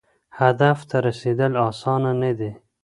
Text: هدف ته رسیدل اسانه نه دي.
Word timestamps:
هدف 0.41 0.77
ته 0.89 0.97
رسیدل 1.07 1.53
اسانه 1.69 2.11
نه 2.21 2.31
دي. 2.39 2.51